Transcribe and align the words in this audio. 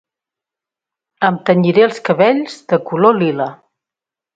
Em 1.29 1.37
tenyiré 1.51 1.85
els 1.91 2.03
cabells 2.11 2.59
de 2.75 2.85
color 2.91 3.23
lila 3.23 3.51